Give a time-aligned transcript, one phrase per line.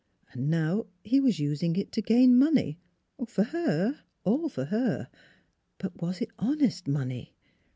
[0.31, 2.79] And now he was using it to gain money
[3.27, 5.09] for her; all for her.
[5.77, 7.35] But was it honest money?